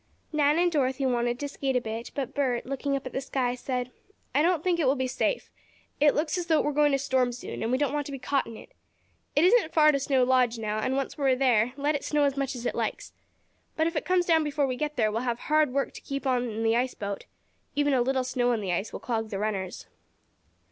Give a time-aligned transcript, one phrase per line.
[0.33, 3.53] Nan and Dorothy wanted to skate a bit, but Bert looking up at the sky,
[3.53, 3.91] said:
[4.33, 5.51] "I don't think it will be safe.
[5.99, 8.11] It looks as though it were going to storm soon, and we don't want to
[8.11, 8.71] be caught in it.
[9.35, 12.23] It isn't far to Snow Lodge now, and once we are there let it snow
[12.23, 13.13] as much as it likes.
[13.75, 16.25] But if it comes down before we get there we'll have hard work to keep
[16.25, 17.25] on in the ice boat.
[17.75, 19.85] Even a little snow on the ice will clog the runners."